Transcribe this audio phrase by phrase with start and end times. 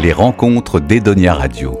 [0.00, 1.76] Les rencontres d'Edonia Radio.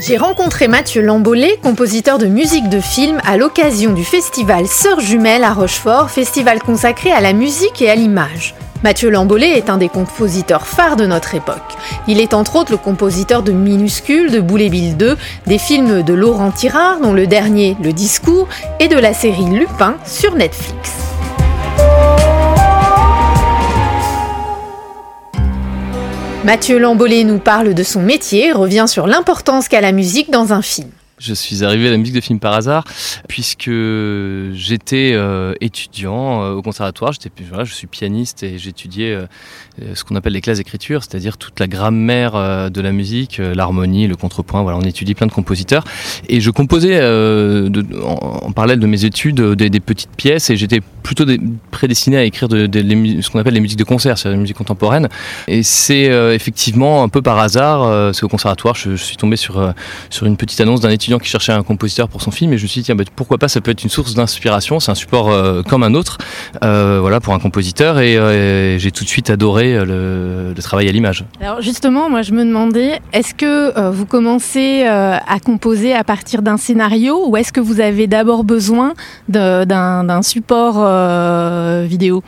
[0.00, 5.44] J'ai rencontré Mathieu Lambollet, compositeur de musique de film, à l'occasion du festival Sœurs Jumelles
[5.44, 8.56] à Rochefort, festival consacré à la musique et à l'image.
[8.82, 11.76] Mathieu Lambollet est un des compositeurs phares de notre époque.
[12.08, 15.16] Il est entre autres le compositeur de Minuscule, de Boulet Bill 2,
[15.46, 18.48] des films de Laurent Tirard, dont le dernier Le Discours,
[18.80, 20.99] et de la série Lupin sur Netflix.
[26.42, 30.62] Mathieu Lambollet nous parle de son métier, revient sur l'importance qu'a la musique dans un
[30.62, 30.88] film.
[31.20, 32.82] Je suis arrivé à la musique de film par hasard
[33.28, 37.12] puisque j'étais euh, étudiant euh, au conservatoire.
[37.12, 37.30] J'étais,
[37.62, 39.26] je suis pianiste et j'étudiais euh,
[39.94, 44.16] ce qu'on appelle les classes d'écriture, c'est-à-dire toute la grammaire de la musique, l'harmonie, le
[44.16, 44.62] contrepoint.
[44.62, 45.84] Voilà, on étudie plein de compositeurs
[46.30, 50.80] et je composais de, en, parallèle de mes études des, des petites pièces et j'étais
[51.02, 51.26] plutôt
[51.70, 55.08] prédestiné à écrire ce qu'on appelle les musiques de concert, c'est-à-dire la musique contemporaine.
[55.48, 59.74] Et c'est effectivement un peu par hasard, c'est au conservatoire, je, je, suis tombé sur
[60.08, 62.62] sur une petite annonce d'un étudiant qui cherchait un compositeur pour son film et je
[62.62, 65.30] me suis dit bah, pourquoi pas ça peut être une source d'inspiration c'est un support
[65.30, 66.18] euh, comme un autre
[66.62, 70.92] euh, voilà pour un compositeur et, euh, j'ai tout de suite adoré le, travail à
[70.92, 71.24] l'image.
[71.40, 76.58] Alors justement moi je me demandais est-ce que vous commencez à composer à partir d'un
[76.58, 78.92] scénario ou est-ce que vous avez d'abord besoin
[79.28, 80.86] d'un support
[81.86, 82.22] vidéo?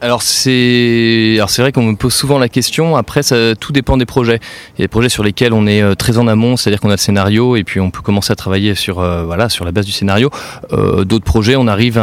[0.00, 2.96] Alors c'est alors vrai qu'on me pose souvent la question.
[2.96, 4.40] Après, ça, tout dépend des projets.
[4.76, 6.88] Il y a des projets sur lesquels on est euh, très en amont, c'est-à-dire qu'on
[6.88, 9.92] a le scénario et puis on peut commencer à travailler sur euh, la base du
[9.92, 10.30] scénario.
[10.72, 12.00] Euh, D'autres projets, on arrive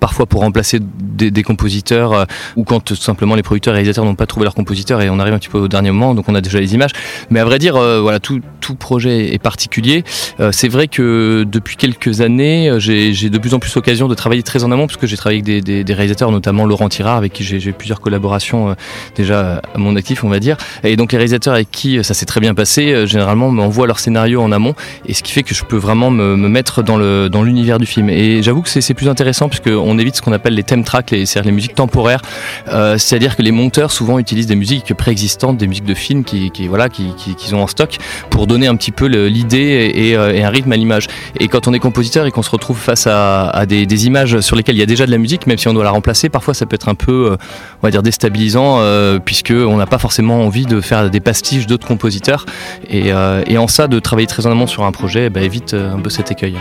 [0.00, 4.26] parfois pour remplacer des, compositeurs ou quand tout simplement les producteurs et réalisateurs n'ont pas
[4.26, 6.40] trouvé leur compositeur et on arrive un petit peu au dernier moment donc on a
[6.40, 6.92] déjà les images
[7.30, 10.04] mais à vrai dire voilà tout, tout, projet est particulier.
[10.38, 14.42] Euh, c'est vrai que depuis quelques années j'ai de plus en plus l'occasion de travailler
[14.42, 17.44] très en amont parce que j'ai travaillé avec des, réalisateurs notamment Laurent Tirard avec qui
[17.44, 18.76] j'ai plusieurs collaborations
[19.16, 20.56] déjà à mon actif on va dire.
[20.84, 24.40] Et donc les réalisateurs avec qui ça s'est très bien passé généralement m'envoient leur scénario
[24.40, 24.74] en amont
[25.06, 27.78] et ce qui fait que je peux vraiment me, me mettre dans le dans l'univers
[27.78, 28.08] du film.
[28.10, 31.08] Et j'avoue que c'est plus intéressant puisque on évite ce qu'on appelle les theme tracks,
[31.10, 32.22] c'est-à-dire les musiques temporaires.
[32.68, 36.50] Euh, c'est-à-dire que les monteurs souvent utilisent des musiques préexistantes, des musiques de films qui,
[36.68, 37.98] voilà, qu'ils qui, ont en stock
[38.30, 41.06] pour donner un petit peu l'idée euh, et, un rythme à l'image.
[41.38, 44.76] Et quand on est compositeur et qu'on se retrouve face à, des, images sur lesquelles
[44.76, 46.66] il y a déjà de la musique, même si on doit la remplacer, parfois ça
[46.66, 47.36] peut être un peu, euh,
[47.82, 48.80] on va dire, déstabilisant
[49.24, 52.46] puisque on n'a pas forcément envie de faire des pastiches d'autres compositeurs.
[52.88, 56.10] Et, en ça, de travailler très en amont sur un projet, bah, évite un peu
[56.10, 56.56] cet écueil.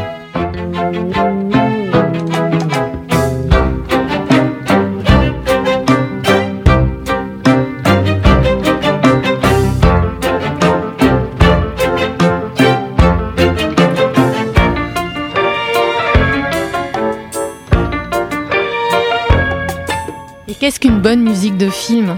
[20.58, 22.18] Qu'est-ce qu'une bonne musique de film?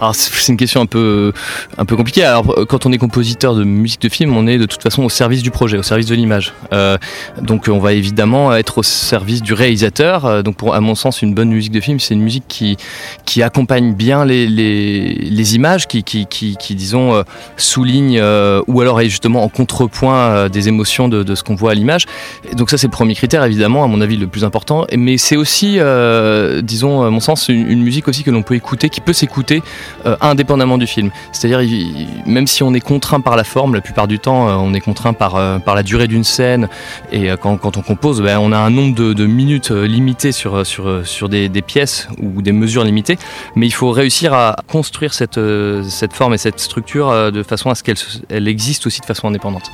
[0.00, 1.32] Alors c'est une question un peu
[1.76, 2.24] un peu compliquée.
[2.24, 5.08] Alors quand on est compositeur de musique de film, on est de toute façon au
[5.08, 6.52] service du projet, au service de l'image.
[6.72, 6.98] Euh,
[7.42, 10.24] donc on va évidemment être au service du réalisateur.
[10.24, 12.76] Euh, donc pour à mon sens, une bonne musique de film, c'est une musique qui
[13.24, 17.22] qui accompagne bien les, les, images, qui qui, qui, disons euh,
[17.56, 18.20] souligne
[18.66, 22.06] ou alors est justement en contrepoint des émotions de, de ce qu'on voit à l'image.
[22.56, 24.86] Donc ça c'est le premier critère évidemment, à mon avis le plus important.
[24.96, 25.78] Mais c'est aussi,
[26.62, 29.62] disons à mon sens, une, une musique aussi que l'on peut écouter, qui peut s'écouter
[30.06, 31.10] euh, indépendamment du film.
[31.32, 31.60] C'est-à-dire,
[32.26, 34.80] même si on est contraint par la forme, la plupart du temps, euh, on est
[34.80, 36.68] contraint par, euh, par la durée d'une scène,
[37.12, 41.28] et quand, on compose, ben, on a un nombre de, minutes limité sur, sur, sur
[41.28, 43.18] des, des, pièces ou des mesures limitées,
[43.56, 45.40] mais il faut réussir à construire cette,
[45.88, 47.96] cette forme et cette structure de façon à ce qu'elle
[48.28, 49.70] elle existe aussi de façon indépendante.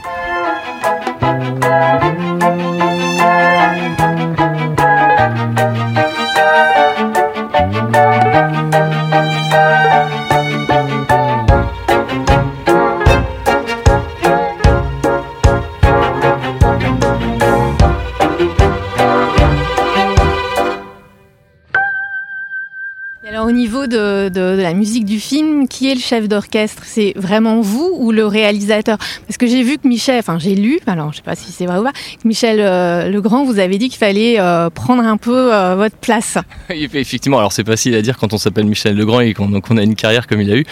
[23.64, 26.82] Niveau de, la musique du film, qui est le chef d'orchestre?
[26.84, 28.98] C'est vraiment vous ou le réalisateur?
[29.26, 31.64] Parce que j'ai vu que Michel, enfin j'ai lu, alors je sais pas si c'est
[31.64, 35.16] vrai ou pas, que Michel euh, Legrand vous avait dit qu'il fallait euh, prendre un
[35.16, 36.36] peu euh, votre place.
[36.68, 39.94] Effectivement, alors c'est facile à dire quand on s'appelle Michel Legrand et qu'on a une
[39.94, 40.66] carrière comme il a eu.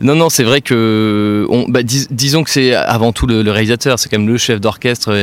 [0.00, 4.18] non, non, c'est vrai que, bah, disons que c'est avant tout le, réalisateur, c'est quand
[4.18, 5.14] même le chef d'orchestre,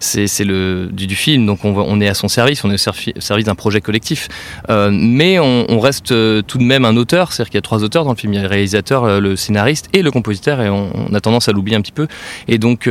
[0.00, 3.46] c'est le du, film, donc on, on, est à son service, on est au service
[3.46, 4.28] d'un projet collectif.
[4.68, 6.08] mais on on, reste
[6.46, 8.46] tout de même un auteur, c'est-à-dire qu'il y a trois auteurs dans le film, le
[8.46, 12.06] réalisateur, le scénariste et le compositeur, et on, a tendance à l'oublier un petit peu.
[12.48, 12.88] Et donc,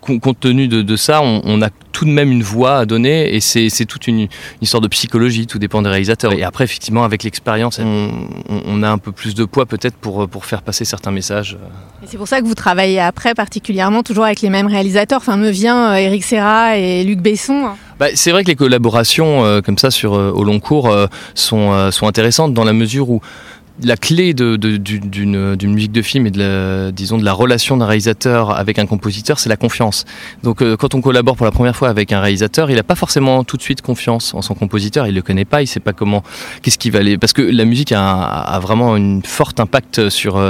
[0.00, 3.86] compte tenu de, ça, on, a tout de même une voix à donner, et c'est
[3.86, 4.28] toute une,
[4.60, 6.32] histoire de psychologie, tout dépend des réalisateurs.
[6.32, 10.62] Et après, effectivement, avec l'expérience, on, a un peu plus de poids peut-être pour, faire
[10.62, 11.58] passer certains messages.
[12.06, 15.18] C'est pour ça que vous travaillez après particulièrement toujours avec les mêmes réalisateurs.
[15.18, 17.70] Enfin, me vient Eric Serra et Luc Besson.
[18.00, 21.06] Bah, c'est vrai que les collaborations euh, comme ça sur euh, au long cours euh,
[21.34, 23.20] sont, sont intéressantes dans la mesure où
[23.82, 28.56] la clé d'une musique de film et de la, disons de la relation d'un réalisateur
[28.56, 30.04] avec un compositeur, c'est la confiance.
[30.42, 32.94] Donc euh, quand on collabore pour la première fois avec un réalisateur, il n'a pas
[32.94, 35.92] forcément tout de suite confiance en son compositeur, il le connaît pas, il sait pas
[35.92, 36.22] comment,
[36.62, 40.40] qu'est-ce qui va aller, parce que la musique a, vraiment un fort impact euh, sur,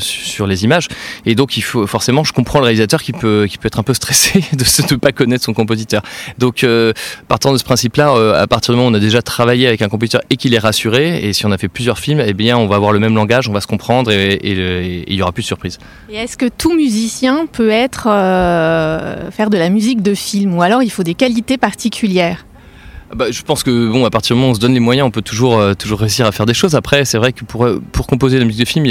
[0.00, 0.88] sur, les images,
[1.24, 3.82] et donc il faut forcément, je comprends le réalisateur qui peut qui peut être un
[3.82, 6.02] peu stressé de ne pas connaître son compositeur.
[6.38, 6.92] Donc euh,
[7.28, 9.88] partant de ce principe-là, à partir du moment où on a déjà travaillé avec un
[9.88, 12.65] compositeur et qu'il est rassuré, et si on a fait plusieurs films, eh bien on
[12.66, 14.38] on va avoir le même langage, on va se comprendre et,
[15.06, 15.78] il y aura plus de surprises.
[16.10, 20.54] Et est-ce que tout musicien peut être euh, faire de la musique de film?
[20.56, 22.45] Ou alors il faut des qualités particulières?
[23.16, 25.06] Bah, je pense que bon, à partir du moment où on se donne les moyens,
[25.06, 26.74] on peut toujours, euh, toujours réussir à faire des choses.
[26.74, 28.84] Après, c'est vrai que pour, euh, pour composer la musique de film,